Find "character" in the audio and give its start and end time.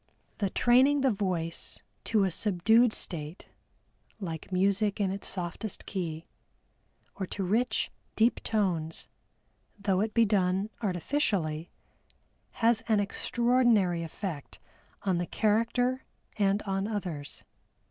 15.27-16.03